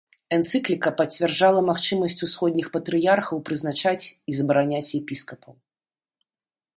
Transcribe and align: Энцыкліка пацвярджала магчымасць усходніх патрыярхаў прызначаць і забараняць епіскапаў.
Энцыкліка 0.35 0.89
пацвярджала 0.99 1.61
магчымасць 1.67 2.17
усходніх 2.27 2.71
патрыярхаў 2.77 3.37
прызначаць 3.49 4.05
і 4.09 4.31
забараняць 4.39 4.89
епіскапаў. 4.99 5.53